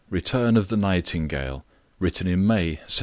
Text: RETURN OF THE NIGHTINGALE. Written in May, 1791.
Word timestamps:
RETURN 0.09 0.57
OF 0.57 0.69
THE 0.69 0.77
NIGHTINGALE. 0.77 1.63
Written 1.99 2.25
in 2.25 2.47
May, 2.47 2.69
1791. 2.89 2.89